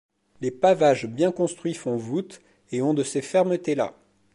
Les 0.41 0.49
pavages 0.49 1.05
bien 1.05 1.31
construits 1.31 1.75
font 1.75 1.95
voûte 1.95 2.41
et 2.71 2.81
ont 2.81 2.95
de 2.95 3.03
ces 3.03 3.21
fermetés-là. 3.21 3.93